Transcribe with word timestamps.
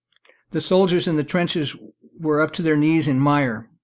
The 0.49 0.61
soldiers 0.61 1.07
in 1.07 1.17
the 1.17 1.23
trenches 1.23 1.75
were 2.19 2.41
up 2.41 2.53
to 2.53 2.63
their 2.63 2.75
knees 2.75 3.07
in 3.07 3.19
mire. 3.19 3.69